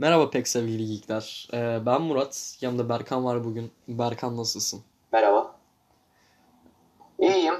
Merhaba 0.00 0.30
pek 0.30 0.48
sevgili 0.48 0.86
geekler. 0.86 1.48
Ee, 1.54 1.86
ben 1.86 2.02
Murat. 2.02 2.58
Yanımda 2.60 2.88
Berkan 2.88 3.24
var 3.24 3.44
bugün. 3.44 3.70
Berkan 3.88 4.36
nasılsın? 4.36 4.80
Merhaba. 5.12 5.54
İyiyim. 7.18 7.54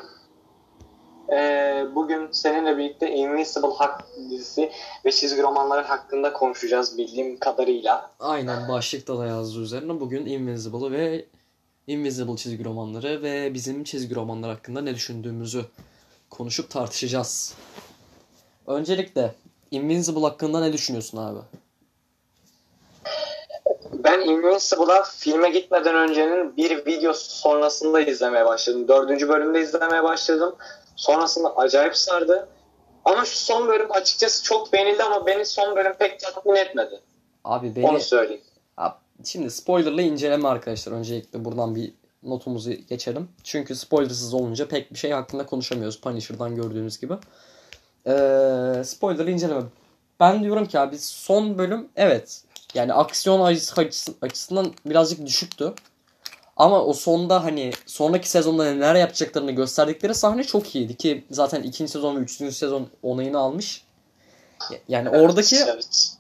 Ee, 1.33 1.87
bugün 1.95 2.29
seninle 2.33 2.79
birlikte 2.79 3.15
Invincible 3.15 3.75
Hack 3.79 4.05
dizisi 4.31 4.73
ve 5.05 5.13
çizgi 5.13 5.43
romanları 5.43 5.87
hakkında 5.87 6.33
konuşacağız 6.33 6.99
bildiğim 6.99 7.39
kadarıyla. 7.39 8.11
Aynen 8.21 8.69
başlıkta 8.69 9.19
da 9.19 9.27
yazdığı 9.27 9.61
üzerine 9.61 10.01
bugün 10.01 10.27
Invincible 10.27 10.91
ve 10.91 11.27
Invisible 11.87 12.37
çizgi 12.37 12.65
romanları 12.65 13.23
ve 13.23 13.55
bizim 13.55 13.85
çizgi 13.85 14.15
romanlar 14.15 14.51
hakkında 14.51 14.81
ne 14.81 14.95
düşündüğümüzü 14.95 15.65
konuşup 16.31 16.71
tartışacağız. 16.71 17.55
Öncelikle 18.67 19.35
Invincible 19.71 20.21
hakkında 20.21 20.61
ne 20.61 20.73
düşünüyorsun 20.73 21.19
abi? 21.19 21.41
Ben 24.05 24.21
Invincible'a 24.21 25.03
filme 25.03 25.51
gitmeden 25.51 25.95
öncenin 25.95 26.57
bir 26.57 26.87
video 26.87 27.13
sonrasında 27.13 28.01
izlemeye 28.01 28.47
başladım. 28.47 28.89
Dördüncü 28.89 29.29
bölümde 29.29 29.61
izlemeye 29.61 30.05
başladım. 30.05 30.57
Sonrasında 30.97 31.57
acayip 31.57 31.97
sardı. 31.97 32.49
Ama 33.05 33.25
şu 33.25 33.37
son 33.37 33.69
bölüm 33.69 33.93
açıkçası 33.93 34.45
çok 34.45 34.73
beğenildi 34.73 35.03
ama 35.03 35.27
beni 35.27 35.47
son 35.47 35.77
bölüm 35.77 35.93
pek 35.99 36.21
tatmin 36.21 36.55
etmedi. 36.55 37.01
Abi 37.45 37.77
beni... 37.77 37.87
Onu 37.87 38.01
söyleyeyim. 38.01 38.43
Abi, 38.77 38.95
şimdi 39.25 39.51
spoilerlı 39.51 40.03
inceleme 40.03 40.49
arkadaşlar. 40.49 40.93
Öncelikle 40.93 41.45
buradan 41.45 41.75
bir 41.75 41.93
notumuzu 42.23 42.73
geçelim. 42.73 43.29
Çünkü 43.45 43.77
spoilersız 43.77 44.35
olunca 44.35 44.69
pek 44.69 44.93
bir 44.93 44.99
şey 44.99 45.11
hakkında 45.11 45.47
konuşamıyoruz. 45.47 46.01
Punisher'dan 46.01 46.57
gördüğünüz 46.57 47.01
gibi. 47.01 47.15
Ee, 48.07 48.83
spoilerlı 48.85 49.31
inceleme. 49.31 49.63
Ben 50.21 50.43
diyorum 50.43 50.67
ki 50.67 50.79
abi 50.79 50.99
son 50.99 51.59
bölüm 51.59 51.89
evet 51.97 52.43
yani 52.75 52.93
aksiyon 52.93 53.41
açısından 54.23 54.73
birazcık 54.87 55.27
düşüktü. 55.27 55.75
Ama 56.57 56.85
o 56.85 56.93
sonda 56.93 57.45
hani 57.45 57.71
sonraki 57.87 58.31
sezonda 58.31 58.65
neler 58.65 58.95
yapacaklarını 58.95 59.53
gösterdikleri 59.53 60.15
sahne 60.15 60.45
çok 60.45 60.75
iyiydi 60.75 60.97
ki 60.97 61.25
zaten 61.31 61.63
ikinci 61.63 61.93
sezon 61.93 62.17
ve 62.17 62.21
üçüncü 62.21 62.55
sezon 62.55 62.89
onayını 63.03 63.39
almış. 63.39 63.85
Yani 64.89 65.09
evet, 65.13 65.21
oradaki 65.21 65.57
evet. 65.57 66.17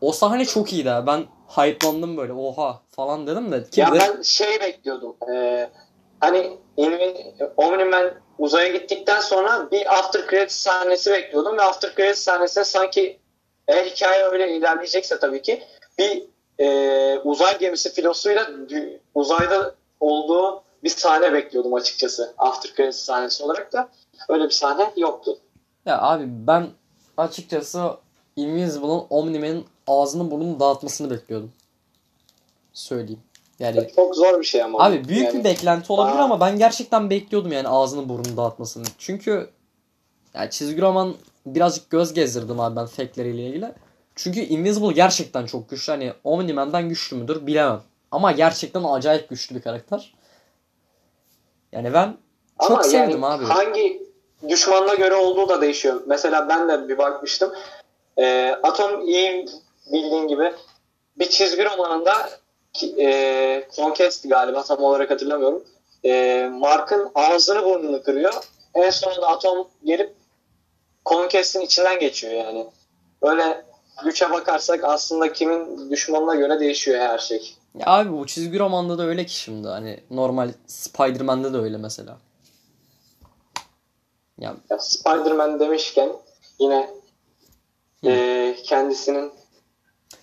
o 0.00 0.12
sahne 0.12 0.44
çok 0.44 0.72
iyiydi. 0.72 0.94
Ben 1.06 1.26
hype'landım 1.48 2.16
böyle 2.16 2.32
oha 2.32 2.80
falan 2.90 3.26
dedim 3.26 3.52
de. 3.52 3.64
ya 3.76 3.94
de... 3.94 3.98
ben 3.98 4.22
şey 4.22 4.60
bekliyordum. 4.60 5.16
Ee, 5.32 5.70
hani 6.20 6.58
Omni-Man 7.56 8.10
uzaya 8.38 8.68
gittikten 8.68 9.20
sonra 9.20 9.70
bir 9.70 9.98
after 9.98 10.26
credit 10.30 10.52
sahnesi 10.52 11.10
bekliyordum 11.10 11.58
ve 11.58 11.62
after 11.62 11.94
credit 11.94 12.18
sahnesinde 12.18 12.64
sanki 12.64 13.20
eğer 13.68 13.86
hikaye 13.86 14.24
öyle 14.24 14.56
ilerleyecekse 14.56 15.18
tabii 15.18 15.42
ki 15.42 15.62
bir 16.00 16.22
e, 16.64 17.18
uzay 17.18 17.58
gemisi 17.58 17.92
filosuyla 17.92 18.50
uzayda 19.14 19.74
olduğu 20.00 20.62
bir 20.84 20.88
sahne 20.88 21.32
bekliyordum 21.32 21.74
açıkçası. 21.74 22.34
After 22.38 22.74
credits 22.76 22.98
sahnesi 22.98 23.44
olarak 23.44 23.72
da 23.72 23.88
öyle 24.28 24.44
bir 24.44 24.50
sahne 24.50 24.92
yoktu. 24.96 25.38
Ya 25.86 26.02
abi 26.02 26.24
ben 26.28 26.66
açıkçası 27.16 27.90
Invincible'ın 28.36 29.06
Omni-Man'in 29.10 29.66
ağzını 29.86 30.30
burnunu 30.30 30.60
dağıtmasını 30.60 31.10
bekliyordum. 31.10 31.52
Söyleyeyim. 32.72 33.20
Yani 33.58 33.90
çok 33.96 34.16
zor 34.16 34.40
bir 34.40 34.44
şey 34.44 34.62
ama. 34.62 34.84
Abi 34.84 35.08
büyük 35.08 35.24
yani, 35.24 35.38
bir 35.38 35.44
beklenti 35.44 35.92
olabilir 35.92 36.18
aa. 36.18 36.24
ama 36.24 36.40
ben 36.40 36.58
gerçekten 36.58 37.10
bekliyordum 37.10 37.52
yani 37.52 37.68
ağzını 37.68 38.08
burnunu 38.08 38.36
dağıtmasını. 38.36 38.84
Çünkü 38.98 39.50
yani 40.34 40.50
çizgi 40.50 40.82
roman 40.82 41.14
birazcık 41.46 41.90
göz 41.90 42.12
gezdirdim 42.12 42.60
abi 42.60 42.76
ben 42.76 42.86
fake'leriyle 42.86 43.46
ilgili. 43.46 43.72
Çünkü 44.22 44.40
Invisible 44.40 44.92
gerçekten 44.92 45.46
çok 45.46 45.70
güçlü. 45.70 45.92
Hani 45.92 46.12
Omni-Man'den 46.24 46.88
güçlü 46.88 47.16
müdür 47.16 47.46
bilemem. 47.46 47.82
Ama 48.10 48.32
gerçekten 48.32 48.84
acayip 48.84 49.28
güçlü 49.28 49.56
bir 49.56 49.62
karakter. 49.62 50.14
Yani 51.72 51.94
ben 51.94 52.16
çok 52.60 52.70
Ama 52.70 52.82
sevdim 52.82 53.22
yani 53.22 53.26
abi. 53.26 53.44
Hangi 53.44 54.02
düşmanına 54.48 54.94
göre 54.94 55.14
olduğu 55.14 55.48
da 55.48 55.60
değişiyor. 55.60 56.02
Mesela 56.06 56.48
ben 56.48 56.68
de 56.68 56.88
bir 56.88 56.98
bakmıştım. 56.98 57.52
E, 58.18 58.56
Atom 58.62 59.08
iyi 59.08 59.46
bildiğin 59.92 60.28
gibi 60.28 60.52
bir 61.18 61.28
çizgi 61.28 61.64
romanında 61.64 62.30
e, 62.98 63.68
Conquest 63.76 64.28
galiba 64.28 64.62
tam 64.62 64.84
olarak 64.84 65.10
hatırlamıyorum. 65.10 65.64
E, 66.04 66.50
Mark'ın 66.52 67.10
ağzını 67.14 67.64
burnunu 67.64 68.02
kırıyor. 68.02 68.34
En 68.74 68.90
sonunda 68.90 69.28
Atom 69.28 69.68
gelip 69.84 70.14
Conquest'in 71.06 71.60
içinden 71.60 71.98
geçiyor 71.98 72.32
yani. 72.32 72.66
Öyle 73.22 73.69
güçe 74.04 74.30
bakarsak 74.30 74.84
aslında 74.84 75.32
kimin 75.32 75.90
düşmanına 75.90 76.34
göre 76.34 76.60
değişiyor 76.60 76.98
her 76.98 77.18
şey. 77.18 77.56
Ya 77.74 77.86
abi 77.86 78.12
bu 78.12 78.26
çizgi 78.26 78.58
romanda 78.58 78.98
da 78.98 79.02
öyle 79.02 79.26
ki 79.26 79.34
şimdi 79.34 79.68
hani 79.68 80.00
normal 80.10 80.52
Spider-Man'de 80.66 81.52
de 81.52 81.58
öyle 81.58 81.76
mesela. 81.76 82.18
Ya, 84.38 84.54
ya 84.70 84.78
Spider-Man 84.78 85.60
demişken 85.60 86.08
yine 86.58 86.90
e, 88.04 88.56
kendisinin 88.64 89.32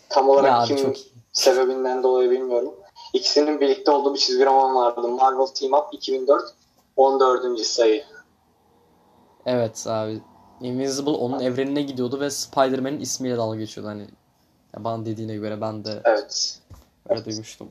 tam 0.09 0.29
olarak 0.29 0.51
ya 0.51 0.75
kim 0.75 0.85
çok... 0.85 0.95
sebebinden 1.33 2.03
dolayı 2.03 2.31
bilmiyorum. 2.31 2.73
İkisinin 3.13 3.61
birlikte 3.61 3.91
olduğu 3.91 4.13
bir 4.13 4.19
çizgi 4.19 4.45
roman 4.45 4.75
vardı. 4.75 5.07
Marvel 5.07 5.45
Team 5.45 5.73
Up 5.73 5.85
2004 5.91 6.53
14. 6.95 7.59
sayı. 7.59 8.03
Evet 9.45 9.87
abi 9.87 10.21
Invincible 10.61 11.11
onun 11.11 11.39
evrenine 11.39 11.81
gidiyordu 11.81 12.19
ve 12.19 12.29
Spider-Man'in 12.29 12.99
ismiyle 12.99 13.37
dalga 13.37 13.57
geçiyordu 13.57 13.89
hani. 13.89 14.07
Ya 14.73 14.83
bana 14.83 15.05
dediğine 15.05 15.35
göre 15.35 15.61
ben 15.61 15.85
de 15.85 16.01
evet. 16.03 16.59
öyle 17.09 17.19
evet. 17.19 17.25
duymuştum. 17.25 17.67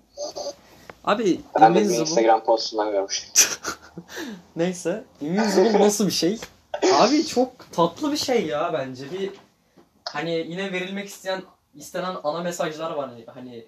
Abi 1.04 1.40
ben 1.60 1.70
Invincible... 1.70 1.96
de 1.96 2.00
Instagram 2.00 2.44
postundan 2.44 2.90
görmüştüm. 2.90 3.32
Neyse. 4.56 5.04
Invincible 5.20 5.80
nasıl 5.80 6.06
bir 6.06 6.12
şey? 6.12 6.38
Abi 6.92 7.26
çok 7.26 7.72
tatlı 7.72 8.12
bir 8.12 8.16
şey 8.16 8.46
ya 8.46 8.70
bence. 8.72 9.12
Bir 9.12 9.30
hani 10.04 10.30
yine 10.48 10.72
verilmek 10.72 11.08
isteyen 11.08 11.42
istenen 11.74 12.16
ana 12.24 12.40
mesajlar 12.40 12.90
var 12.90 13.10
hani, 13.10 13.24
hani 13.26 13.64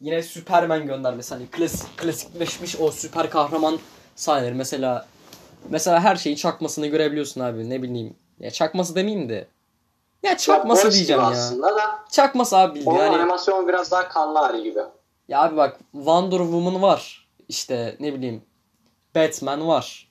yine 0.00 0.22
Superman 0.22 0.86
göndermesi 0.86 1.34
hani 1.34 1.46
klasik 1.46 1.98
klasikleşmiş 1.98 2.76
o 2.76 2.90
süper 2.90 3.30
kahraman 3.30 3.78
sahneleri 4.16 4.54
mesela 4.54 5.06
mesela 5.70 6.00
her 6.00 6.16
şeyin 6.16 6.36
çakmasını 6.36 6.86
görebiliyorsun 6.86 7.40
abi 7.40 7.70
ne 7.70 7.82
bileyim 7.82 8.16
ya 8.40 8.50
çakması 8.50 8.94
demeyeyim 8.94 9.28
de. 9.28 9.48
Ya 10.22 10.36
çakması 10.36 10.86
ya, 10.86 10.92
diyeceğim 10.92 11.22
ya. 11.22 11.28
Aslında 11.28 11.76
da. 11.76 11.98
Çakması 12.10 12.56
abi 12.56 12.74
bildiğin. 12.74 12.96
yani, 12.96 13.16
animasyon 13.16 13.68
biraz 13.68 13.90
daha 13.90 14.08
kanlı 14.08 14.38
hali 14.38 14.62
gibi. 14.62 14.80
Ya 15.28 15.42
abi 15.42 15.56
bak 15.56 15.78
Wonder 15.92 16.38
Woman 16.38 16.82
var. 16.82 17.28
İşte 17.48 17.96
ne 18.00 18.14
bileyim 18.14 18.42
Batman 19.14 19.68
var. 19.68 20.08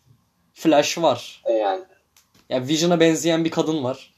Flash 0.53 0.97
var. 0.97 1.41
E 1.45 1.53
yani. 1.53 1.83
Ya 2.49 2.67
Vision'a 2.67 2.99
benzeyen 2.99 3.45
bir 3.45 3.51
kadın 3.51 3.83
var. 3.83 4.13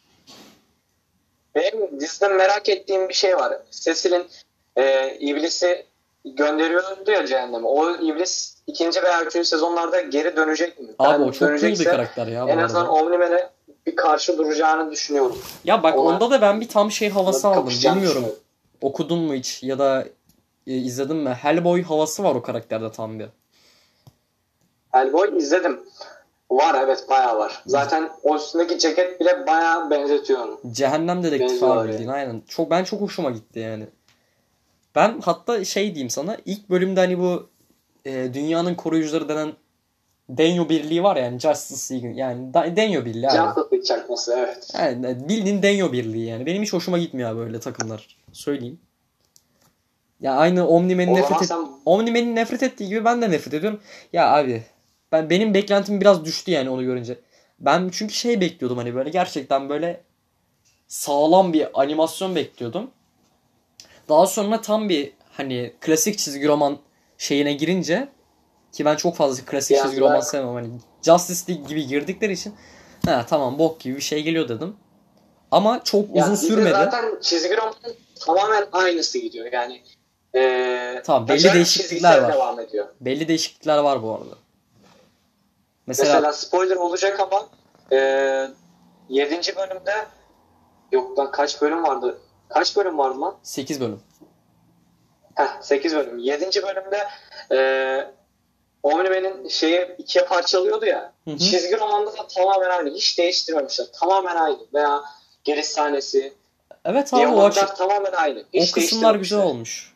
Benim 1.55 1.99
dizide 1.99 2.27
merak 2.27 2.69
ettiğim 2.69 3.09
bir 3.09 3.13
şey 3.13 3.37
var. 3.37 3.53
Cecil'in 3.71 4.27
e, 4.75 5.15
iblisi 5.19 5.85
gönderiyordu 6.25 7.11
ya 7.11 7.25
cehenneme. 7.25 7.67
O 7.67 7.95
iblis 7.95 8.57
ikinci 8.67 9.03
veya 9.03 9.23
üçüncü 9.23 9.47
sezonlarda 9.47 10.01
geri 10.01 10.35
dönecek 10.35 10.79
mi? 10.79 10.87
Abi 10.99 11.11
yani 11.11 11.23
o 11.23 11.31
çok 11.31 11.59
cool 11.59 11.71
bir 11.71 11.83
karakter 11.83 12.27
ya. 12.27 12.45
En 12.49 12.57
azından 12.57 12.87
Omni-Man'e 12.87 13.49
bir 13.85 13.95
karşı 13.95 14.37
duracağını 14.37 14.91
düşünüyorum. 14.91 15.37
Ya 15.63 15.83
bak 15.83 15.97
Ona, 15.97 16.09
onda 16.09 16.31
da 16.31 16.41
ben 16.41 16.61
bir 16.61 16.67
tam 16.67 16.91
şey 16.91 17.09
havası 17.09 17.47
aldım. 17.47 17.73
Bilmiyorum. 17.83 18.25
Okudun 18.81 19.19
mu 19.19 19.33
hiç 19.33 19.63
ya 19.63 19.79
da 19.79 20.05
e, 20.67 20.73
izledin 20.73 21.15
mi? 21.17 21.29
Hellboy 21.29 21.83
havası 21.83 22.23
var 22.23 22.35
o 22.35 22.41
karakterde 22.41 22.91
tam 22.91 23.19
bir. 23.19 23.27
Hellboy 24.91 25.37
izledim. 25.37 25.79
Var 26.51 26.83
evet 26.83 27.05
bayağı 27.09 27.37
var. 27.37 27.63
Zaten 27.65 28.09
o 28.23 28.35
üstündeki 28.35 28.79
ceket 28.79 29.19
bile 29.19 29.47
bayağı 29.47 29.89
benzetiyor 29.89 30.39
onu. 30.39 30.59
Cehennem 30.71 31.23
dedektifi 31.23 31.65
abi 31.65 31.89
bildiğin 31.89 32.09
aynen. 32.09 32.41
Çok, 32.47 32.71
ben 32.71 32.83
çok 32.83 33.01
hoşuma 33.01 33.31
gitti 33.31 33.59
yani. 33.59 33.87
Ben 34.95 35.21
hatta 35.25 35.65
şey 35.65 35.95
diyeyim 35.95 36.09
sana 36.09 36.37
ilk 36.45 36.69
bölümde 36.69 36.99
hani 36.99 37.19
bu 37.19 37.49
e, 38.05 38.33
dünyanın 38.33 38.75
koruyucuları 38.75 39.29
denen 39.29 39.53
Denyo 40.29 40.69
Birliği 40.69 41.03
var 41.03 41.15
yani 41.15 41.39
Justice 41.39 41.95
League 41.95 42.13
yani 42.15 42.53
Denyo 42.53 43.05
Birliği 43.05 43.29
abi. 43.29 43.37
Justice 43.37 43.67
League 43.71 43.83
çakması 43.83 44.35
evet. 44.37 44.67
Yani 44.73 45.29
bildiğin 45.29 45.63
Denyo 45.63 45.91
Birliği 45.91 46.25
yani. 46.25 46.45
Benim 46.45 46.63
hiç 46.63 46.73
hoşuma 46.73 46.97
gitmiyor 46.97 47.35
böyle 47.35 47.59
takımlar. 47.59 48.17
Söyleyeyim. 48.33 48.79
Ya 50.21 50.35
aynı 50.35 50.67
Omni-Man'in 50.67 51.15
nefret 51.15 51.41
et... 51.41 51.47
sen... 51.47 51.67
Omni-Man'in 51.85 52.35
nefret 52.35 52.63
ettiği 52.63 52.87
gibi 52.87 53.05
ben 53.05 53.21
de 53.21 53.31
nefret 53.31 53.53
ediyorum. 53.53 53.81
Ya 54.13 54.33
abi 54.33 54.63
ben 55.11 55.29
benim 55.29 55.53
beklentim 55.53 56.01
biraz 56.01 56.25
düştü 56.25 56.51
yani 56.51 56.69
onu 56.69 56.83
görünce. 56.83 57.19
Ben 57.59 57.89
çünkü 57.93 58.13
şey 58.13 58.41
bekliyordum 58.41 58.77
hani 58.77 58.95
böyle 58.95 59.09
gerçekten 59.09 59.69
böyle 59.69 60.01
sağlam 60.87 61.53
bir 61.53 61.81
animasyon 61.81 62.35
bekliyordum. 62.35 62.91
Daha 64.09 64.27
sonra 64.27 64.61
tam 64.61 64.89
bir 64.89 65.13
hani 65.31 65.73
klasik 65.81 66.17
çizgi 66.17 66.47
roman 66.47 66.77
şeyine 67.17 67.53
girince 67.53 68.07
ki 68.75 68.85
ben 68.85 68.95
çok 68.95 69.15
fazla 69.15 69.45
klasik 69.45 69.81
çizgi 69.81 70.01
roman 70.01 70.19
sevmem. 70.19 70.53
Hani 70.53 70.67
Justice 71.01 71.53
League 71.53 71.67
gibi 71.67 71.87
girdikleri 71.87 72.33
için 72.33 72.55
ha 73.05 73.25
tamam 73.29 73.59
bok 73.59 73.79
gibi 73.79 73.95
bir 73.95 74.01
şey 74.01 74.23
geliyor 74.23 74.49
dedim. 74.49 74.75
Ama 75.51 75.83
çok 75.83 76.15
Ya 76.15 76.23
uzun 76.23 76.35
sürmedi. 76.35 76.69
Zaten 76.69 77.19
çizgi 77.21 77.57
romanın 77.57 77.95
tamamen 78.25 78.67
aynısı 78.71 79.17
gidiyor. 79.17 79.51
Yani 79.51 79.81
e, 80.35 81.01
Tamam, 81.05 81.27
belli 81.27 81.53
değişiklikler 81.53 82.21
var. 82.21 82.33
devam 82.33 82.59
ediyor. 82.59 82.87
Belli 83.01 83.27
değişiklikler 83.27 83.77
var 83.77 84.03
bu 84.03 84.11
arada. 84.13 84.35
Mesela, 85.87 86.13
Mesela, 86.13 86.33
spoiler 86.33 86.75
olacak 86.75 87.19
ama 87.19 87.49
e, 87.91 87.97
7. 89.09 89.55
bölümde 89.55 90.05
yok 90.91 91.19
lan 91.19 91.31
kaç 91.31 91.61
bölüm 91.61 91.83
vardı? 91.83 92.17
Kaç 92.49 92.77
bölüm 92.77 92.97
vardı 92.97 93.21
lan? 93.21 93.35
8 93.43 93.81
bölüm. 93.81 93.99
Heh, 95.35 95.61
8 95.61 95.95
bölüm. 95.95 96.19
7. 96.19 96.45
bölümde 96.45 97.07
e, 97.51 97.57
Omniman'in 98.85 99.47
şeyi 99.47 99.95
ikiye 99.97 100.25
parçalıyordu 100.25 100.85
ya. 100.85 101.13
Hı 101.25 101.31
hı. 101.31 101.37
Çizgi 101.37 101.79
romanda 101.79 102.13
da 102.17 102.27
tamamen 102.27 102.69
aynı. 102.69 102.95
Hiç 102.95 103.17
değiştirmemişler. 103.17 103.87
Tamamen 103.99 104.35
aynı. 104.35 104.57
Veya 104.73 105.01
giriş 105.43 105.65
sahnesi. 105.65 106.33
Evet 106.85 107.13
abi 107.13 107.27
o, 107.27 107.43
açı- 107.43 107.55
Diyaloglar 107.55 107.75
tamamen 107.75 108.11
aynı. 108.11 108.43
Hiç 108.53 108.71
o 108.71 108.73
kısımlar 108.73 109.15
güzel 109.15 109.39
olmuş. 109.39 109.95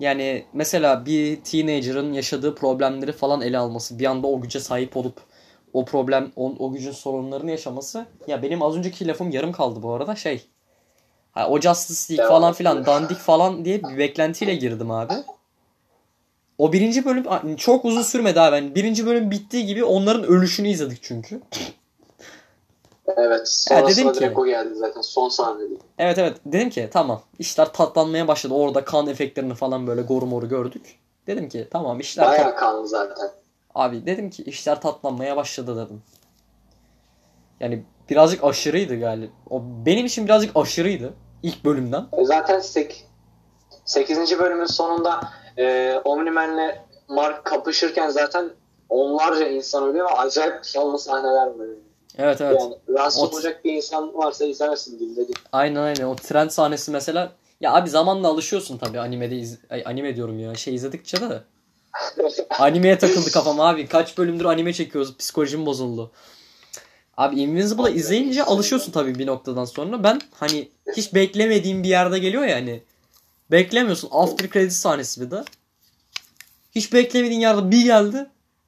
Yani 0.00 0.46
mesela 0.52 1.06
bir 1.06 1.40
teenager'ın 1.44 2.12
yaşadığı 2.12 2.54
problemleri 2.54 3.12
falan 3.12 3.40
ele 3.40 3.58
alması, 3.58 3.98
bir 3.98 4.06
anda 4.06 4.26
o 4.26 4.40
güce 4.40 4.60
sahip 4.60 4.96
olup 4.96 5.20
o 5.72 5.84
problem, 5.84 6.32
o, 6.36 6.54
o 6.58 6.72
gücün 6.72 6.92
sorunlarını 6.92 7.50
yaşaması. 7.50 8.06
Ya 8.26 8.42
benim 8.42 8.62
az 8.62 8.76
önceki 8.76 9.08
lafım 9.08 9.30
yarım 9.30 9.52
kaldı 9.52 9.82
bu 9.82 9.92
arada 9.92 10.16
şey. 10.16 10.46
Ha, 11.32 11.48
o 11.48 11.60
Justice 11.60 12.14
League 12.14 12.28
falan 12.36 12.52
filan 12.52 12.86
dandik 12.86 13.18
falan 13.18 13.64
diye 13.64 13.82
bir 13.82 13.98
beklentiyle 13.98 14.54
girdim 14.54 14.90
abi. 14.90 15.14
O 16.60 16.72
birinci 16.72 17.04
bölüm 17.04 17.56
çok 17.56 17.84
uzun 17.84 18.02
sürmedi 18.02 18.40
abi. 18.40 18.56
Yani 18.56 18.74
birinci 18.74 19.06
bölüm 19.06 19.30
bittiği 19.30 19.66
gibi 19.66 19.84
onların 19.84 20.24
ölüşünü 20.24 20.68
izledik 20.68 20.98
çünkü. 21.02 21.40
Evet. 23.16 23.48
Sonrasında 23.48 23.90
dedim 23.96 24.12
ki- 24.12 24.20
direkt 24.20 24.38
o 24.38 24.46
geldi 24.46 24.74
zaten. 24.74 25.00
Son 25.00 25.28
sahnede. 25.28 25.74
Evet 25.98 26.18
evet 26.18 26.36
dedim 26.46 26.70
ki 26.70 26.88
tamam 26.92 27.22
işler 27.38 27.72
tatlanmaya 27.72 28.28
başladı. 28.28 28.54
Orada 28.54 28.84
kan 28.84 29.06
efektlerini 29.06 29.54
falan 29.54 29.86
böyle 29.86 30.02
goru 30.02 30.26
moru 30.26 30.48
gördük. 30.48 30.98
Dedim 31.26 31.48
ki 31.48 31.68
tamam 31.70 32.00
işler 32.00 32.24
tat- 32.24 32.38
Bayağı 32.38 32.56
kanlı 32.56 32.88
zaten. 32.88 33.28
Abi 33.74 34.06
dedim 34.06 34.30
ki 34.30 34.42
işler 34.42 34.80
tatlanmaya 34.80 35.36
başladı 35.36 35.86
dedim. 35.86 36.02
Yani 37.60 37.84
birazcık 38.10 38.44
aşırıydı 38.44 39.00
galiba. 39.00 39.32
O 39.50 39.62
benim 39.86 40.06
için 40.06 40.24
birazcık 40.24 40.56
aşırıydı 40.56 41.14
ilk 41.42 41.64
bölümden. 41.64 42.06
E 42.12 42.24
zaten 42.24 42.60
8. 43.84 44.38
bölümün 44.38 44.66
sonunda 44.66 45.20
e, 45.58 45.94
Omni-Man'le 46.04 46.74
Mark 47.08 47.44
kapışırken 47.44 48.10
zaten 48.10 48.50
onlarca 48.88 49.48
insan 49.48 49.84
ölüyor 49.88 50.10
ve 50.10 50.14
acayip 50.14 50.54
kanlı 50.74 50.98
sahneler 50.98 51.46
var. 51.46 51.66
Evet 52.18 52.40
evet. 52.40 52.60
Yani 52.60 52.74
rahatsız 52.88 53.22
O- 53.22 53.26
olacak 53.26 53.64
bir 53.64 53.72
insan 53.72 54.14
varsa 54.14 54.44
izlemesin 54.44 54.98
diyeyim 54.98 55.16
dedim. 55.16 55.34
Aynen 55.52 55.80
aynen. 55.80 56.04
O 56.04 56.16
tren 56.16 56.48
sahnesi 56.48 56.90
mesela 56.90 57.32
ya 57.60 57.74
abi 57.74 57.90
zamanla 57.90 58.28
alışıyorsun 58.28 58.78
tabii 58.78 59.00
animede 59.00 59.36
iz... 59.36 59.58
Ay, 59.70 59.82
anime 59.86 60.16
diyorum 60.16 60.38
ya 60.38 60.54
şey 60.54 60.74
izledikçe 60.74 61.20
de. 61.20 61.42
Animeye 62.58 62.98
takıldı 62.98 63.30
kafam 63.30 63.60
abi. 63.60 63.86
Kaç 63.86 64.18
bölümdür 64.18 64.44
anime 64.44 64.72
çekiyoruz. 64.72 65.16
Psikolojim 65.16 65.66
bozuldu. 65.66 66.10
Abi 67.16 67.40
Invincible'ı 67.40 67.90
izleyince 67.90 68.44
alışıyorsun 68.44 68.92
tabii 68.92 69.14
bir 69.14 69.26
noktadan 69.26 69.64
sonra. 69.64 70.04
Ben 70.04 70.20
hani 70.34 70.68
hiç 70.96 71.14
beklemediğim 71.14 71.82
bir 71.82 71.88
yerde 71.88 72.18
geliyor 72.18 72.44
ya 72.44 72.56
hani. 72.56 72.82
Beklemiyorsun. 73.50 74.08
After 74.12 74.50
credit 74.50 74.72
sahnesi 74.72 75.20
bir 75.20 75.30
de. 75.30 75.44
Hiç 76.72 76.92
beklemediğin 76.92 77.40
yerde 77.40 77.70
bir 77.70 77.84
geldi. 77.84 78.26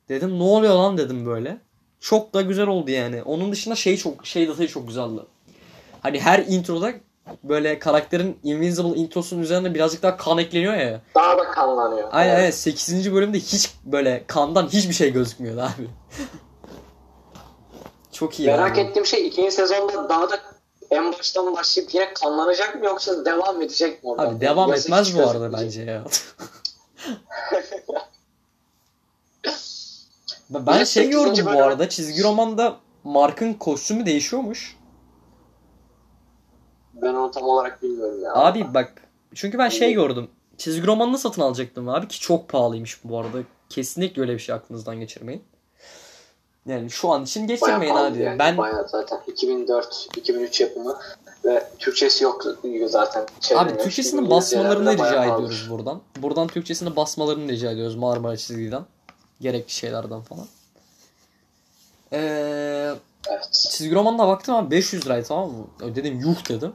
Dedim 0.08 0.38
ne 0.38 0.42
oluyor 0.42 0.74
lan 0.74 0.98
dedim 0.98 1.26
böyle. 1.26 1.58
Çok 2.00 2.34
da 2.34 2.42
güzel 2.42 2.66
oldu 2.66 2.90
yani. 2.90 3.22
Onun 3.22 3.52
dışında 3.52 3.74
şey 3.74 3.96
çok 3.96 4.26
şey 4.26 4.48
detayı 4.48 4.68
çok 4.68 4.88
güzeldi. 4.88 5.20
Hani 6.00 6.20
her 6.20 6.38
introda 6.38 6.92
böyle 7.44 7.78
karakterin 7.78 8.38
Invincible 8.42 8.98
introsunun 9.00 9.42
üzerine 9.42 9.74
birazcık 9.74 10.02
daha 10.02 10.16
kan 10.16 10.38
ekleniyor 10.38 10.74
ya. 10.74 11.00
Daha 11.14 11.38
da 11.38 11.50
kanlanıyor. 11.50 12.08
Aynen 12.12 12.30
Evet. 12.30 12.38
aynen 12.40 12.50
8. 12.50 13.12
bölümde 13.14 13.38
hiç 13.38 13.70
böyle 13.84 14.24
kandan 14.26 14.68
hiçbir 14.68 14.94
şey 14.94 15.12
gözükmüyordu 15.12 15.60
abi. 15.60 15.82
Çok 18.12 18.40
iyi. 18.40 18.46
Merak 18.48 18.72
abi. 18.72 18.80
ettiğim 18.80 19.06
şey 19.06 19.26
ikinci 19.26 19.50
sezonda 19.50 20.08
daha 20.08 20.30
da 20.30 20.40
en 20.92 21.12
baştan 21.12 21.56
başlayıp 21.56 21.94
yine 21.94 22.14
kanlanacak 22.14 22.74
mı 22.74 22.84
yoksa 22.84 23.24
devam 23.24 23.62
edecek 23.62 24.04
mi 24.04 24.10
oradan? 24.10 24.26
Abi 24.26 24.40
devam 24.40 24.70
Yazık 24.70 24.86
etmez 24.86 25.18
bu 25.18 25.28
arada 25.28 25.52
bence 25.52 25.82
ya. 25.82 26.04
ben 30.50 30.84
şey 30.84 31.10
gördüm 31.10 31.46
bu 31.46 31.62
arada 31.62 31.88
çizgi 31.88 32.22
romanda 32.22 32.76
Mark'ın 33.04 33.54
kostümü 33.54 34.06
değişiyormuş. 34.06 34.76
Ben 36.94 37.14
onu 37.14 37.30
tam 37.30 37.42
olarak 37.42 37.82
bilmiyorum 37.82 38.22
ya. 38.22 38.34
Abi 38.34 38.74
bak 38.74 38.92
çünkü 39.34 39.58
ben 39.58 39.68
şey 39.68 39.92
gördüm. 39.92 40.30
Çizgi 40.58 40.86
romanını 40.86 41.18
satın 41.18 41.42
alacaktım 41.42 41.88
abi 41.88 42.08
ki 42.08 42.20
çok 42.20 42.48
pahalıymış 42.48 43.04
bu 43.04 43.18
arada. 43.18 43.38
Kesinlikle 43.68 44.22
öyle 44.22 44.34
bir 44.34 44.38
şey 44.38 44.54
aklınızdan 44.54 45.00
geçirmeyin. 45.00 45.44
Yani 46.66 46.90
şu 46.90 47.10
an 47.10 47.24
için 47.24 47.46
geçirmeyin 47.46 47.94
abi. 47.94 48.18
yani, 48.18 48.38
ben 48.38 48.56
bayağı 48.58 48.88
zaten 48.88 49.18
2004-2003 49.28 50.62
yapımı 50.62 50.98
ve 51.44 51.66
Türkçesi 51.78 52.24
yok 52.24 52.44
zaten. 52.86 53.22
Abi 53.22 53.30
Çevrilmiş. 53.40 53.82
Türkçesini 53.82 54.30
basmalarını 54.30 54.92
rica 54.92 55.24
ediyoruz 55.24 55.66
buradan. 55.70 56.00
Buradan 56.16 56.48
Türkçesini 56.48 56.96
basmalarını 56.96 57.52
rica 57.52 57.70
ediyoruz 57.70 57.94
Marmara 57.94 58.36
çizgiden. 58.36 58.82
Gerekli 59.40 59.72
şeylerden 59.72 60.20
falan. 60.20 60.46
Ee, 62.12 62.94
Evet. 63.28 63.48
çizgi 63.52 63.94
romanına 63.94 64.28
baktım 64.28 64.54
abi 64.54 64.70
500 64.70 65.06
liraydı 65.06 65.28
tamam 65.28 65.50
mı? 65.50 65.66
Dedim 65.96 66.20
yuh 66.20 66.48
dedim. 66.48 66.72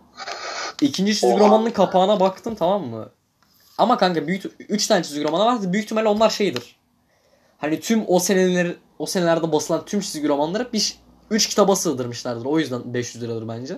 İkinci 0.81 1.13
çizgi 1.13 1.27
Oha. 1.35 1.39
romanının 1.39 1.69
kapağına 1.71 2.19
baktım 2.19 2.55
tamam 2.55 2.85
mı? 2.87 3.09
Ama 3.77 3.97
kanka 3.97 4.27
büyük 4.27 4.43
3 4.59 4.87
tane 4.87 5.03
çizgi 5.03 5.23
romanı 5.23 5.45
vardı. 5.45 5.73
Büyük 5.73 5.85
ihtimalle 5.85 6.07
onlar 6.07 6.29
şeydir. 6.29 6.75
Hani 7.57 7.79
tüm 7.79 8.03
o 8.07 8.19
seneler 8.19 8.75
o 8.99 9.05
senelerde 9.05 9.51
basılan 9.51 9.85
tüm 9.85 9.99
çizgi 9.99 10.27
romanları 10.27 10.73
bir 10.73 10.99
3 11.31 11.49
kitaba 11.49 11.75
sığdırmışlardır. 11.75 12.45
O 12.45 12.59
yüzden 12.59 12.93
500 12.93 13.23
liradır 13.23 13.47
bence. 13.47 13.77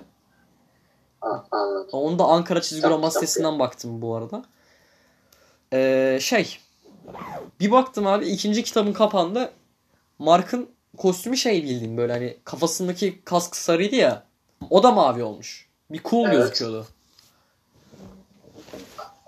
Ha, 1.20 1.44
anladım. 1.50 1.88
Onu 1.92 2.18
da 2.18 2.24
Ankara 2.24 2.60
Çizgi 2.60 2.88
Roman 2.88 3.08
sitesinden 3.08 3.58
baktım 3.58 4.02
bu 4.02 4.16
arada. 4.16 4.44
Ee, 5.72 6.18
şey. 6.20 6.58
Bir 7.60 7.70
baktım 7.70 8.06
abi 8.06 8.26
ikinci 8.26 8.62
kitabın 8.62 8.92
kapağında 8.92 9.50
Mark'ın 10.18 10.70
kostümü 10.96 11.36
şey 11.36 11.62
bildiğin 11.64 11.96
böyle 11.96 12.12
hani 12.12 12.36
kafasındaki 12.44 13.24
kask 13.24 13.56
sarıydı 13.56 13.94
ya. 13.94 14.24
O 14.70 14.82
da 14.82 14.90
mavi 14.90 15.22
olmuş. 15.22 15.68
Bir 15.90 16.02
cool 16.02 16.24
Evet. 16.24 16.36
gözüküyordu. 16.36 16.86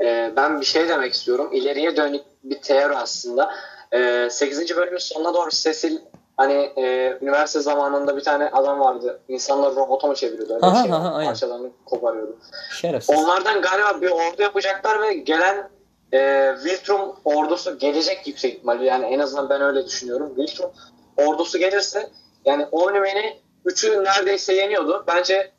Ee, 0.01 0.33
ben 0.37 0.61
bir 0.61 0.67
şey 0.67 0.89
demek 0.89 1.15
istiyorum. 1.15 1.51
İleriye 1.53 1.97
dönük 1.97 2.25
bir 2.45 2.61
teori 2.63 2.97
aslında. 2.97 3.55
Ee, 3.93 4.29
8. 4.31 4.77
bölümün 4.77 4.99
sonuna 4.99 5.35
doğru 5.35 5.51
Cecil 5.51 5.99
hani 6.37 6.73
e, 6.77 7.19
üniversite 7.21 7.61
zamanında 7.61 8.17
bir 8.17 8.23
tane 8.25 8.49
adam 8.49 8.81
vardı. 8.81 9.21
İnsanları 9.29 9.77
robota 9.77 10.07
mı 10.07 10.15
çeviriyordu? 10.15 10.55
Öyle 10.55 10.67
Aha, 10.67 10.83
şey. 10.83 10.93
aha, 10.93 11.15
aynen. 11.15 11.29
Parçalarını 11.29 11.71
koparıyordu. 11.87 12.37
Şerefsiz. 12.81 13.19
Onlardan 13.19 13.63
galiba 13.63 14.01
bir 14.01 14.11
ordu 14.11 14.43
yapacaklar 14.43 15.03
ve 15.03 15.15
gelen 15.15 15.71
e, 16.13 16.53
Viltrum 16.65 17.17
ordusu 17.25 17.79
gelecek 17.79 18.27
yüksek 18.27 18.55
ihtimalle. 18.55 18.85
Yani 18.85 19.07
en 19.07 19.19
azından 19.19 19.51
ben 19.51 19.63
öyle 19.63 19.87
düşünüyorum. 19.87 20.35
Viltrum 20.37 20.71
ordusu 21.17 21.59
gelirse 21.59 22.11
yani 22.45 22.67
Omni-Man'i 22.73 23.41
üçü 23.65 24.05
neredeyse 24.05 24.55
yeniyordu. 24.55 25.05
Bence 25.07 25.53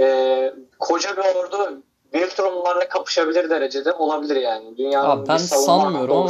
e, 0.00 0.52
koca 0.78 1.16
bir 1.16 1.22
ordu 1.22 1.82
Viltrumlarla 2.20 2.88
kapışabilir 2.88 3.50
derecede 3.50 3.92
olabilir 3.92 4.36
yani. 4.36 4.76
Dünyanın 4.76 5.08
Abi 5.10 5.28
ben 5.28 5.34
bir 5.36 5.40
savunma 5.42 5.66
sanmıyorum 5.66 6.16
ama- 6.16 6.20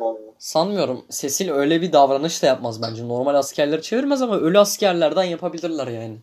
onunla. 0.00 0.32
Sanmıyorum. 0.38 1.04
Cecil 1.10 1.50
öyle 1.50 1.82
bir 1.82 1.92
davranış 1.92 2.42
da 2.42 2.46
yapmaz 2.46 2.82
bence. 2.82 3.08
Normal 3.08 3.34
askerleri 3.34 3.82
çevirmez 3.82 4.22
ama 4.22 4.36
ölü 4.38 4.58
askerlerden 4.58 5.22
yapabilirler 5.24 5.86
yani. 5.86 6.16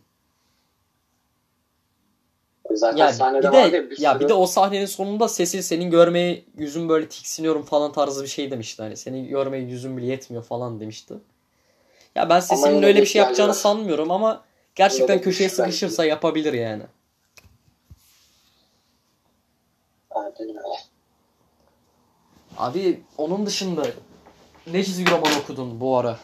Zaten 2.72 2.98
Yani 2.98 3.14
sahnede 3.14 3.48
bir 3.48 3.54
de 3.54 3.58
vardı 3.58 3.76
ya 3.76 3.90
bir 3.90 4.00
ya 4.00 4.12
sürü- 4.14 4.20
bir 4.20 4.30
de 4.30 4.34
o 4.34 4.46
sahnenin 4.48 4.86
sonunda 4.86 5.28
Cecil 5.28 5.62
senin 5.62 5.92
görmeye 5.92 6.46
yüzüm 6.58 6.90
böyle 6.90 7.10
tiksiniyorum 7.10 7.64
falan 7.64 7.92
tarzı 7.92 8.24
bir 8.24 8.28
şey 8.28 8.52
demişti. 8.52 8.82
Hani 8.84 8.98
seni 8.98 9.28
görmeye 9.28 9.64
yüzüm 9.64 9.98
bile 9.98 10.06
yetmiyor 10.06 10.44
falan 10.44 10.80
demişti. 10.80 11.14
Ya 12.16 12.30
ben 12.30 12.42
yine 12.58 12.86
öyle 12.86 13.02
bir 13.02 13.06
şey 13.06 13.22
yapacağını 13.22 13.50
var. 13.50 13.56
sanmıyorum 13.56 14.12
ama 14.12 14.44
gerçekten 14.76 15.22
köşeye 15.22 15.48
güçlü 15.48 15.60
belki. 15.64 15.72
sıkışırsa 15.74 16.06
yapabilir 16.06 16.54
yani. 16.54 16.84
Aynen 20.12 20.34
öyle. 20.40 20.60
Abi 22.58 23.04
onun 23.18 23.46
dışında 23.46 23.82
ne 24.68 24.84
çizgi 24.84 25.12
roman 25.12 25.32
okudun 25.44 25.80
bu 25.82 25.98
ara? 25.98 26.18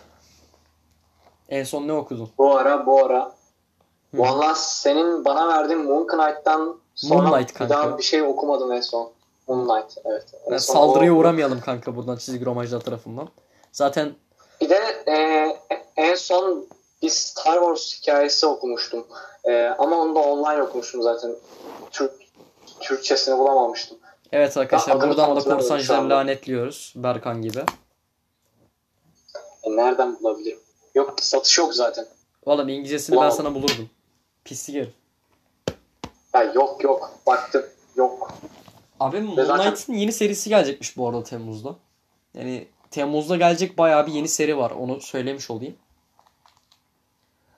En 1.50 1.64
son 1.64 1.88
ne 1.88 1.94
okudun? 1.94 2.30
Bu 2.38 2.56
ara 2.58 2.86
bu 2.86 3.06
ara. 3.06 3.32
Hı. 4.16 4.54
Senin 4.56 5.26
bana 5.26 5.48
verdiğin 5.48 5.82
Moon 5.82 6.08
Knight'tan 6.08 6.78
sonra 6.96 7.22
Moonlight 7.30 7.50
bir 7.50 7.54
kanka. 7.54 7.74
daha 7.76 7.98
bir 7.98 8.04
şey 8.04 8.22
okumadım 8.22 8.72
en 8.72 8.82
son. 8.82 9.12
Moonlight 9.48 9.98
evet. 10.06 10.26
En 10.52 10.58
son 10.58 10.74
saldırıya 10.74 11.14
o- 11.14 11.18
uğramayalım 11.18 11.62
kanka 11.62 11.96
buradan 11.96 12.16
çizgi 12.18 12.46
romancılar 12.46 12.80
tarafından. 12.82 13.28
Zaten 13.72 14.12
Bir 14.62 14.70
de 14.70 15.04
e, 15.08 15.16
en 15.98 16.16
son 16.16 16.68
bir 17.02 17.10
Star 17.10 17.54
Wars 17.60 18.02
hikayesi 18.02 18.46
okumuştum. 18.46 19.08
Ee, 19.46 19.66
ama 19.78 19.96
onu 19.98 20.16
da 20.16 20.20
online 20.20 20.64
okumuştum 20.64 21.02
zaten. 21.02 21.36
Türk 21.92 22.12
Türkçesini 22.80 23.38
bulamamıştım. 23.38 23.98
Evet 24.32 24.58
arkadaşlar 24.58 24.96
adını 24.96 25.10
buradan 25.10 25.36
da 25.36 25.40
korsancıları 25.44 26.10
lanetliyoruz. 26.10 26.94
Berkan 26.96 27.42
gibi. 27.42 27.60
E, 29.64 29.70
nereden 29.76 30.20
bulabilirim? 30.20 30.60
Yok 30.96 31.14
satış 31.22 31.58
yok 31.58 31.74
zaten. 31.74 32.06
Oğlum 32.46 32.70
İngilizcesini 32.70 33.16
ben 33.16 33.22
Wow. 33.22 33.38
sana 33.44 33.56
bulurdum. 33.56 33.90
Pislik 34.46 34.76
herif. 34.76 34.94
Ya 36.34 36.44
yok 36.44 36.84
yok 36.84 37.12
baktım 37.28 37.66
yok. 37.96 38.34
Abi 39.00 39.20
Moon 39.22 39.46
zaten- 39.46 39.94
yeni 39.94 40.12
serisi 40.12 40.50
gelecekmiş 40.50 40.98
bu 40.98 41.10
arada 41.10 41.24
Temmuz'da. 41.24 41.76
Yani 42.34 42.68
Temmuz'da 42.92 43.36
gelecek 43.38 43.78
bayağı 43.78 44.08
bir 44.08 44.12
yeni 44.12 44.28
seri 44.28 44.58
var. 44.58 44.72
Onu 44.72 45.02
söylemiş 45.02 45.52
olayım. 45.52 45.76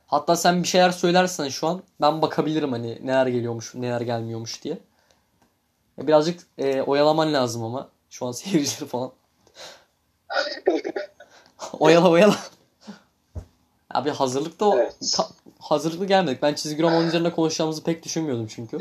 Hatta 0.07 0.35
sen 0.35 0.63
bir 0.63 0.67
şeyler 0.67 0.91
söylersen 0.91 1.47
şu 1.49 1.67
an 1.67 1.83
ben 2.01 2.21
bakabilirim 2.21 2.71
hani 2.71 2.99
neler 3.07 3.27
geliyormuş, 3.27 3.75
neler 3.75 4.01
gelmiyormuş 4.01 4.63
diye. 4.63 4.77
Ya 5.97 6.07
Birazcık 6.07 6.47
e, 6.57 6.81
oyalaman 6.81 7.33
lazım 7.33 7.63
ama. 7.63 7.89
Şu 8.09 8.25
an 8.25 8.31
seyircileri 8.31 8.89
falan. 8.89 9.11
oyala 11.79 12.09
oyala. 12.09 12.35
Abi 13.93 14.09
hazırlıkta 14.09 14.75
Evet. 14.75 14.95
ta- 15.15 15.29
hazırlıklı 15.59 16.05
gelmedik. 16.05 16.41
Ben 16.41 16.53
çizgi 16.53 16.83
roman 16.83 17.07
üzerine 17.07 17.31
konuşacağımızı 17.31 17.83
pek 17.83 18.03
düşünmüyordum 18.03 18.47
çünkü. 18.47 18.79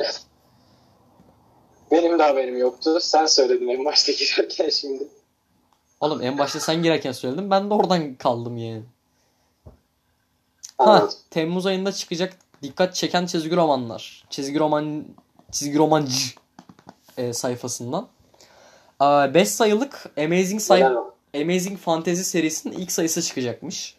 Benim 1.90 2.18
de 2.18 2.22
haberim 2.22 2.58
yoktu. 2.58 2.98
Sen 3.00 3.26
söyledin 3.26 3.68
en 3.68 3.84
başta 3.84 4.12
girerken 4.12 4.68
şimdi. 4.68 5.08
Oğlum 6.00 6.22
en 6.22 6.38
başta 6.38 6.60
sen 6.60 6.82
girerken 6.82 7.12
söyledim. 7.12 7.50
Ben 7.50 7.70
de 7.70 7.74
oradan 7.74 8.14
kaldım 8.14 8.56
yani. 8.58 8.82
Ha. 10.78 11.08
Temmuz 11.30 11.66
ayında 11.66 11.92
çıkacak 11.92 12.36
dikkat 12.62 12.94
çeken 12.94 13.26
çizgi 13.26 13.56
romanlar. 13.56 14.24
Çizgi 14.30 14.58
roman 14.58 15.04
çizgi 15.52 15.78
romancı 15.78 16.14
e, 17.16 17.32
sayfasından. 17.32 18.08
5 19.34 19.48
sayılık 19.48 20.04
Amazing 20.18 20.60
o? 20.96 21.14
Amazing 21.36 21.78
Fantasy 21.78 22.22
serisinin 22.22 22.78
ilk 22.78 22.92
sayısı 22.92 23.22
çıkacakmış. 23.22 23.96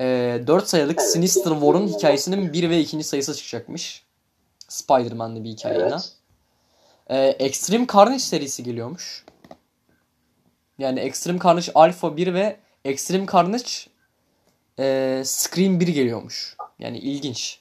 E, 0.00 0.40
4 0.46 0.68
sayılık 0.68 0.98
Evet. 1.00 1.10
Sinister 1.10 1.50
War'un 1.50 1.88
hikayesinin 1.88 2.52
1 2.52 2.70
ve 2.70 2.80
2. 2.80 3.04
sayısı 3.04 3.34
çıkacakmış. 3.34 4.02
Spider-Man'li 4.68 5.44
bir 5.44 5.48
hikayeyle. 5.48 5.84
Evet. 5.84 6.12
Ee, 7.10 7.26
Extreme 7.26 7.86
Carnage 7.94 8.18
serisi 8.18 8.62
geliyormuş. 8.64 9.24
Yani 10.78 11.00
Extreme 11.00 11.38
Carnage 11.44 11.72
Alpha 11.74 12.16
1 12.16 12.34
ve 12.34 12.56
Extreme 12.84 13.26
Carnage 13.32 13.70
e, 14.78 15.22
Scream 15.24 15.80
1 15.80 15.88
geliyormuş. 15.88 16.56
Yani 16.78 16.98
ilginç. 16.98 17.60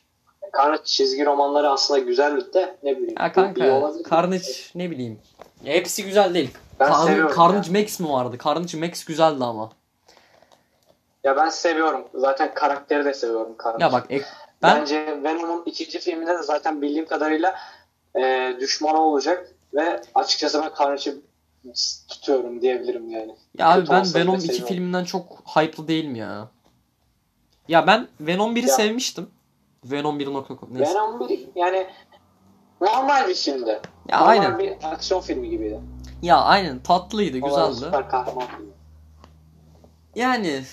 Carnage 0.58 0.84
çizgi 0.84 1.26
romanları 1.26 1.70
aslında 1.70 2.00
güzellik 2.00 2.54
de 2.54 2.78
ne 2.84 2.98
bileyim. 2.98 3.16
Ya 3.20 3.32
kanka. 3.32 3.92
Carnage 4.12 4.44
ne 4.76 4.92
bileyim. 4.92 5.20
Hepsi 5.64 6.04
güzel 6.06 6.34
değil. 6.34 6.52
Ben 6.80 6.92
Carnage, 6.92 7.12
seviyorum 7.12 7.36
Carnage 7.38 7.82
Max 7.82 8.00
mi 8.00 8.10
vardı? 8.10 8.38
Carnage 8.46 8.78
Max 8.78 9.04
güzeldi 9.06 9.44
ama. 9.44 9.70
Ya 11.24 11.36
ben 11.38 11.50
seviyorum. 11.50 12.08
Zaten 12.14 12.54
karakteri 12.54 13.06
de 13.06 13.14
seviyorum 13.14 13.56
Carnage. 13.66 13.84
Ya 13.84 13.92
bak 13.92 14.06
ek- 14.10 14.26
ben 14.62 14.80
Bence 14.82 15.20
Venom'un 15.24 15.64
ikinci 15.66 16.00
filminde 16.00 16.34
de 16.38 16.44
zaten 16.44 16.82
bildiğim 16.82 17.06
kadarıyla 17.06 17.56
e, 18.20 18.54
düşmanı 18.60 19.02
olacak 19.02 19.48
ve 19.74 20.02
açıkçası 20.16 20.62
ben 20.62 20.72
Carnage'ı 20.80 21.16
tutuyorum 22.10 22.62
diyebilirim 22.62 23.10
yani. 23.10 23.36
ya 23.58 23.70
abi 23.74 23.90
ben 23.90 24.06
Venom 24.16 24.36
2 24.36 24.42
seviyorum. 24.48 24.68
filminden 24.68 25.04
çok 25.06 25.44
hype'lı 25.56 25.88
değilim 25.88 26.16
ya. 26.16 26.48
Ya 27.68 27.88
ben 27.88 28.08
Venom 28.22 28.56
1'i 28.56 28.68
Ya. 28.70 28.76
sevmiştim. 28.76 29.30
Venom 29.86 30.20
1.com 30.20 30.70
neyse. 30.72 30.94
Venom 30.94 31.30
bir 31.30 31.40
yani 31.56 31.88
normal 32.82 33.28
bir 33.28 33.36
filmdi. 33.36 33.80
Ya 34.10 34.20
normal 34.20 34.32
aynen. 34.32 34.60
bir 34.60 34.74
aksiyon 34.84 35.22
filmi 35.22 35.50
gibiydi. 35.50 35.80
Ya 36.22 36.38
aynen 36.42 36.80
tatlıydı, 36.80 37.38
güzeldi. 37.38 37.76
Süper 37.76 38.10
kahraman 38.10 38.48
filmi. 38.48 38.72
Yani 40.16 40.64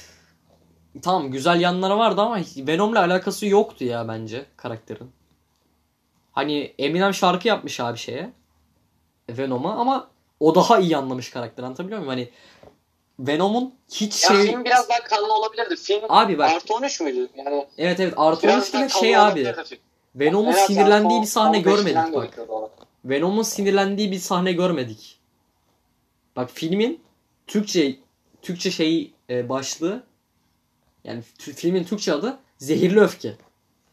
tamam 1.02 1.30
güzel 1.30 1.60
yanları 1.60 1.98
vardı 1.98 2.20
ama 2.20 2.38
Venom'la 2.56 3.00
alakası 3.00 3.46
yoktu 3.46 3.84
ya 3.84 4.08
bence 4.08 4.46
karakterin. 4.56 5.10
Hani 6.32 6.74
Eminem 6.78 7.14
şarkı 7.14 7.48
yapmış 7.48 7.80
abi 7.80 7.98
şeye. 7.98 8.30
Venom'a 9.30 9.74
ama 9.74 10.08
o 10.40 10.54
daha 10.54 10.78
iyi 10.78 10.96
anlamış 10.96 11.30
karakter 11.30 11.62
anlatabiliyor 11.62 11.98
muyum? 11.98 12.10
Hani 12.10 12.30
Venom'un 13.18 13.74
hiç 13.92 14.24
Ya 14.24 14.30
şey... 14.30 14.46
film 14.46 14.64
biraz 14.64 14.88
daha 14.88 14.98
kanlı 14.98 15.34
olabilirdi. 15.34 15.76
Film 15.76 16.00
Abi 16.08 16.38
bak- 16.38 16.50
artı 16.50 16.74
13 16.74 17.00
müydü? 17.00 17.28
Yani 17.36 17.66
Evet 17.78 18.00
evet 18.00 18.14
artı 18.16 18.42
biraz 18.42 18.62
13 18.62 18.72
daha 18.72 18.82
de 18.82 18.88
kanlı 18.88 19.00
şey 19.00 19.16
abi. 19.16 19.54
Venom'un 20.14 20.52
En 20.52 20.52
az 20.52 20.66
sinirlendiği 20.66 21.22
bir 21.22 21.26
sahne 21.26 21.58
15 21.58 21.64
falan 21.64 21.76
görmedik 21.76 22.14
bak. 22.48 22.70
Venom'un 23.04 23.42
sinirlendiği 23.42 24.12
bir 24.12 24.18
sahne 24.18 24.52
görmedik. 24.52 25.18
Bak 26.36 26.50
filmin 26.54 27.00
Türkçe 27.46 27.96
Türkçe 28.42 28.70
şeyi 28.70 29.14
e, 29.30 29.48
başlığı 29.48 30.02
yani 31.04 31.22
filmin 31.38 31.84
Türkçe 31.84 32.12
adı 32.12 32.38
Zehirli 32.58 33.00
Öfke. 33.00 33.36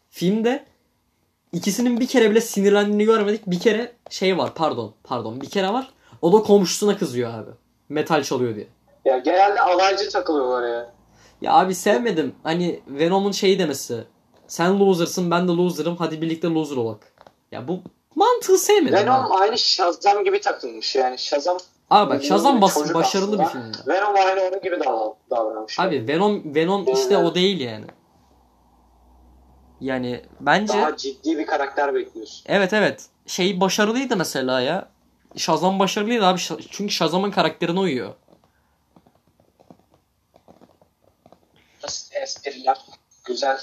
Filmde 0.10 0.66
ikisinin 1.52 2.00
bir 2.00 2.08
kere 2.08 2.32
bile 2.32 2.42
sinirlendiğini 2.42 3.06
görmedik. 3.06 3.48
Bir 3.48 3.60
kere 3.60 3.92
şey 4.10 4.38
var 4.38 4.54
pardon 4.56 4.96
pardon 5.04 5.42
bir 5.42 5.50
kere 5.50 5.70
var. 5.70 5.94
O 6.22 6.34
da 6.34 6.44
komşusuna 6.44 6.98
kızıyor 6.98 7.34
abi. 7.34 7.52
Metal 7.90 8.24
çalıyor 8.24 8.56
diye. 8.56 8.68
Ya 9.06 9.18
genelde 9.18 9.62
alaycı 9.62 10.10
takılıyorlar 10.10 10.68
ya. 10.70 10.94
Ya 11.42 11.54
abi 11.54 11.76
sevmedim. 11.76 12.36
Hani 12.44 12.80
Venom'un 12.88 13.32
şeyi 13.32 13.60
demesi. 13.60 14.04
Sen 14.48 14.80
loser'sın 14.80 15.32
ben 15.32 15.48
de 15.48 15.52
loser'ım 15.52 15.96
hadi 15.98 16.22
birlikte 16.22 16.48
loser 16.48 16.76
olak. 16.78 17.14
Ya 17.52 17.68
bu 17.68 17.80
mantığı 18.16 18.58
sevmedim. 18.58 18.94
Venom 18.98 19.14
abi. 19.26 19.34
aynı 19.34 19.58
Shazam 19.58 20.24
gibi 20.24 20.42
takılmış 20.42 20.96
yani. 20.96 21.18
Shazam 21.18 21.58
Abi 21.90 22.10
bak 22.14 22.24
Shazam 22.24 22.62
bas- 22.62 22.94
başarılı 22.94 23.40
bir 23.40 23.44
aslında. 23.44 23.64
filmdi. 23.64 23.78
Venom 23.88 24.16
aynı 24.16 24.42
onun 24.42 24.62
gibi 24.62 24.80
davran 24.80 25.14
davranmış. 25.30 25.80
Abi 25.80 26.08
Venom 26.08 26.56
Venom 26.56 26.94
işte 26.94 27.18
o 27.18 27.36
değil 27.36 27.60
yani. 27.60 27.86
Yani 29.82 30.22
bence 30.40 30.74
Daha 30.74 30.98
ciddi 30.98 31.38
bir 31.38 31.46
karakter 31.46 31.94
bekliyorsun. 31.96 32.44
evet 32.46 32.74
evet 32.74 33.06
şey 33.28 33.62
başarılıydı 33.62 34.18
mesela 34.18 34.62
ya. 34.62 34.90
Shazam 35.36 35.80
başarılıydı 35.80 36.26
abi 36.26 36.40
çünkü 36.70 36.94
Shazam'ın 36.94 37.32
karakterine 37.32 37.80
uyuyor. 37.80 38.14
Espriler 42.12 42.78
güzel. 43.26 43.60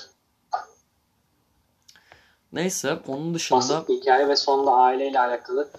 Neyse 2.53 2.99
onun 3.09 3.35
dışında 3.35 3.59
Basit 3.59 3.89
bir 3.89 3.95
hikaye 3.95 4.29
ve 4.29 4.37
sonunda 4.37 4.73
aileyle 4.73 5.21
alakalı 5.21 5.71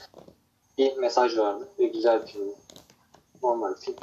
bir 0.78 0.98
mesaj 0.98 1.38
vardı. 1.38 1.70
Ve 1.80 1.86
güzel 1.86 2.22
bir 2.22 2.28
film. 2.28 2.56
Normal 3.44 3.76
bir 3.76 3.82
film. 3.82 3.96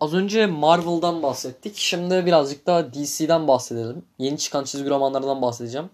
az 0.00 0.14
önce 0.14 0.46
Marvel'dan 0.46 1.22
bahsettik. 1.22 1.76
Şimdi 1.76 2.26
birazcık 2.26 2.66
daha 2.66 2.92
DC'den 2.94 3.48
bahsedelim. 3.48 4.04
Yeni 4.18 4.38
çıkan 4.38 4.64
çizgi 4.64 4.90
romanlardan 4.90 5.42
bahsedeceğim. 5.42 5.90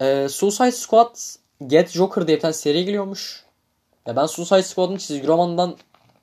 Ee, 0.00 0.28
Suicide 0.30 0.72
Squad 0.72 1.16
Get 1.66 1.90
Joker 1.90 2.26
diye 2.26 2.36
bir 2.36 2.42
tane 2.42 2.52
seri 2.54 2.84
geliyormuş. 2.84 3.44
Ya 4.06 4.16
ben 4.16 4.26
Suicide 4.26 4.62
Squad'ın 4.62 4.96
çizgi 4.96 5.26
romanından 5.26 5.76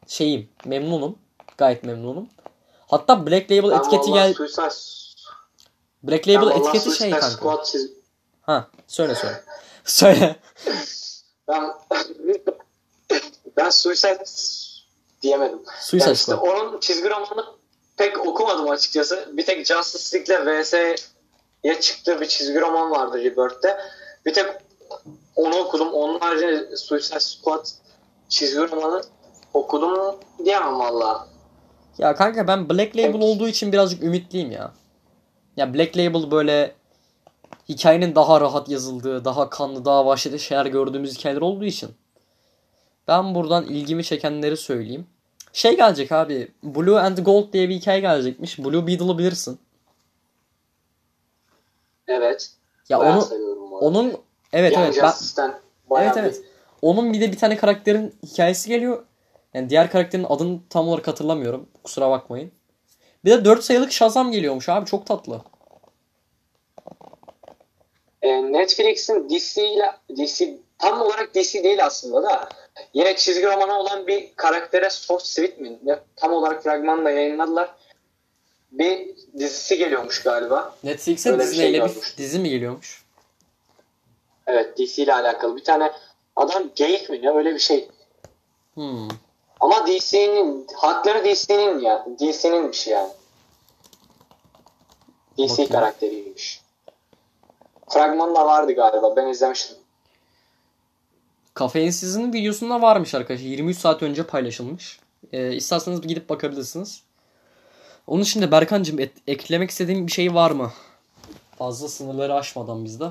şeyim, 0.08 0.50
memnunum. 0.66 1.16
Gayet 1.58 1.84
memnunum. 1.84 2.30
Hatta 2.92 3.28
Black 3.28 3.52
Label 3.52 3.72
Ben 3.72 3.80
etiketi 3.80 4.12
gel 4.12 4.34
Suicide, 4.34 4.70
Black 6.04 6.28
ben 6.28 6.36
Label 6.36 6.48
vallahi 6.48 6.60
etiketi 6.60 6.84
Suicide 6.84 7.04
şey 7.04 7.12
kanka. 7.12 7.30
Squad 7.30 7.66
çiz... 7.66 7.92
Ha, 8.42 8.68
söyle 8.88 9.16
söyle. 9.16 9.44
söyle. 9.84 10.36
Ben 11.48 11.72
ben 13.58 13.70
Suicide 13.70 14.24
diyemedim. 15.22 15.60
Suicide 15.82 16.10
Yani 16.10 16.16
işte 16.16 16.32
Squad. 16.32 16.48
onun 16.48 16.80
çizgi 16.80 17.10
romanını 17.10 17.46
pek 17.98 18.26
okumadım 18.26 18.70
açıkçası. 18.70 19.30
Bir 19.34 19.46
tek 19.46 19.66
Justice 19.66 20.18
League'le 20.18 20.62
VS'ye 20.62 21.82
çıktığı 21.82 22.22
bir 22.22 22.28
çizgi 22.28 22.62
roman 22.62 22.92
vardı 22.92 23.18
Rebirth'te. 23.18 23.78
Bir 24.26 24.34
tek 24.34 24.46
onu 25.36 25.56
okudum. 25.56 25.94
Onun 25.94 26.20
haricinde 26.20 26.78
Suicide 26.78 27.20
Squad 27.20 27.66
çizgi 28.30 28.60
romanı 28.60 29.04
okudum 29.54 30.20
diyemem 30.46 30.80
valla. 30.80 31.31
Ya 31.98 32.16
kanka 32.16 32.48
ben 32.48 32.70
Black 32.70 32.98
Label 32.98 33.22
olduğu 33.22 33.48
için 33.48 33.72
birazcık 33.72 34.04
ümitliyim 34.04 34.52
ya. 34.52 34.72
Ya 35.58 35.74
Black 35.74 35.98
Label 35.98 36.32
böyle 36.32 36.76
hikayenin 37.70 38.16
daha 38.16 38.42
rahat 38.42 38.70
yazıldığı, 38.70 39.26
daha 39.26 39.50
kanlı, 39.50 39.86
daha 39.86 40.06
vahşetli 40.06 40.40
şeyler 40.40 40.66
gördüğümüz 40.66 41.18
hikayeler 41.18 41.42
olduğu 41.42 41.66
için. 41.66 41.90
Ben 43.08 43.36
buradan 43.36 43.66
ilgimi 43.66 44.04
çekenleri 44.04 44.58
söyleyeyim. 44.58 45.08
Şey 45.54 45.76
gelecek 45.78 46.12
abi. 46.12 46.52
Blue 46.64 47.00
and 47.00 47.18
Gold 47.18 47.54
diye 47.54 47.70
bir 47.70 47.76
hikaye 47.76 48.00
gelecekmiş. 48.00 48.60
Blue 48.60 48.88
Beetle'ı 48.88 49.18
bilirsin. 49.18 49.60
Evet. 52.08 52.52
Ya 52.90 53.00
onu 53.00 53.28
onun 53.82 54.14
evet 54.54 54.74
Young 54.74 54.86
evet 54.86 55.34
ben 55.38 55.54
Evet 55.92 56.18
evet. 56.18 56.42
Onun 56.82 57.14
bir 57.14 57.22
de 57.22 57.32
bir 57.32 57.38
tane 57.38 57.58
karakterin 57.58 58.16
hikayesi 58.24 58.70
geliyor. 58.70 59.04
Yani 59.54 59.70
diğer 59.70 59.92
karakterin 59.92 60.26
adını 60.30 60.60
tam 60.70 60.88
olarak 60.88 61.08
hatırlamıyorum. 61.08 61.70
Kusura 61.84 62.10
bakmayın. 62.12 62.52
Bir 63.26 63.32
de 63.32 63.46
4 63.46 63.64
sayılık 63.64 63.92
Shazam 63.92 64.32
geliyormuş 64.32 64.70
abi 64.70 64.86
çok 64.86 65.06
tatlı. 65.06 65.42
e, 68.22 68.28
Netflix'in 68.54 69.30
DC 69.30 69.68
ile 69.68 69.92
DC 70.18 70.58
tam 70.78 71.02
olarak 71.02 71.36
DC 71.36 71.64
değil 71.64 71.86
aslında 71.86 72.24
da 72.24 72.50
yine 72.94 73.16
çizgi 73.16 73.46
romanı 73.46 73.80
olan 73.80 74.08
bir 74.08 74.30
karaktere 74.36 74.90
Soft 74.90 75.26
Sweet 75.26 75.60
mi? 75.60 75.80
Ne- 75.84 76.00
Tam 76.16 76.34
olarak 76.34 76.64
fragmanla 76.64 77.12
yayınladılar. 77.12 77.70
Bir 78.72 79.08
dizisi 79.38 79.78
geliyormuş 79.78 80.24
galiba. 80.24 80.76
Netflix'e 80.84 81.40
Disney 81.40 81.70
ile 81.72 81.78
şey 81.88 81.96
bir 81.96 82.18
dizi 82.18 82.40
mi 82.40 82.50
geliyormuş? 82.50 83.06
Evet 84.48 84.78
DC 84.78 85.04
ile 85.04 85.14
alakalı. 85.14 85.56
Bir 85.56 85.64
tane 85.64 85.92
adam 86.36 86.64
geyik 86.76 87.10
mi 87.10 87.22
ne 87.22 87.30
öyle 87.30 87.54
bir 87.54 87.60
şey. 87.60 87.90
Hmm. 88.74 89.08
Ama 89.62 89.88
DC'nin 89.88 90.68
hakları 90.76 91.26
DC'nin 91.26 91.80
ya. 91.80 92.06
DC'ninmiş 92.20 92.88
yani. 92.88 93.10
DC 95.38 95.50
Bakayım. 95.50 95.72
karakteriymiş. 95.72 96.62
Fragman 97.90 98.36
da 98.36 98.46
vardı 98.46 98.72
galiba. 98.74 99.16
Ben 99.16 99.28
izlemiştim. 99.28 99.78
Kafeinsiz'in 101.54 102.34
videosunda 102.34 102.82
varmış 102.82 103.16
arkadaşlar. 103.16 103.46
23 103.46 103.78
saat 103.78 104.04
önce 104.04 104.24
paylaşılmış. 104.24 105.00
Ee, 105.34 105.54
isterseniz 105.54 106.04
bir 106.04 106.08
gidip 106.08 106.30
bakabilirsiniz. 106.30 107.04
Onun 108.08 108.22
için 108.24 108.42
de 108.42 108.52
Berkancığım 108.52 109.00
et- 109.00 109.18
eklemek 109.28 109.70
istediğin 109.70 110.08
bir 110.08 110.12
şey 110.12 110.34
var 110.34 110.52
mı? 110.52 110.72
Fazla 111.58 111.88
sınırları 111.88 112.34
aşmadan 112.36 112.86
biz 112.86 113.00
de 113.00 113.06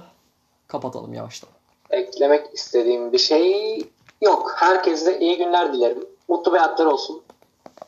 kapatalım 0.68 1.14
yavaştan. 1.14 1.50
Eklemek 1.90 2.54
istediğim 2.54 3.12
bir 3.12 3.18
şey 3.18 3.78
yok. 4.20 4.52
Herkese 4.56 5.18
iyi 5.20 5.36
günler 5.36 5.72
dilerim. 5.72 6.04
Mutlu 6.30 6.52
bir 6.52 6.58
hayatlar 6.58 6.86
olsun. 6.86 7.22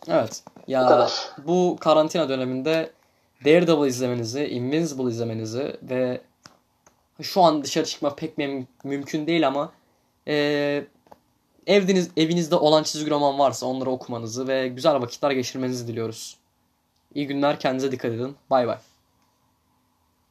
Evet. 0.08 0.42
Bu 0.68 0.72
Ya 0.72 0.88
kadar. 0.88 1.12
bu 1.46 1.76
karantina 1.80 2.28
döneminde 2.28 2.90
Daredevil 3.44 3.86
izlemenizi, 3.88 4.44
Invincible 4.46 5.10
izlemenizi 5.10 5.76
ve 5.82 6.20
şu 7.22 7.40
an 7.42 7.64
dışarı 7.64 7.84
çıkmak 7.86 8.18
pek 8.18 8.38
mem- 8.38 8.66
mümkün 8.84 9.26
değil 9.26 9.46
ama 9.46 9.72
eee 10.26 10.86
eviniz, 11.66 12.10
evinizde 12.16 12.56
olan 12.56 12.82
çizgi 12.82 13.10
roman 13.10 13.38
varsa 13.38 13.66
onları 13.66 13.90
okumanızı 13.90 14.48
ve 14.48 14.68
güzel 14.68 14.94
vakitler 14.94 15.30
geçirmenizi 15.30 15.88
diliyoruz. 15.88 16.36
İyi 17.14 17.26
günler, 17.26 17.60
kendinize 17.60 17.92
dikkat 17.92 18.12
edin. 18.12 18.36
Bay 18.50 18.66
bay. 18.66 18.76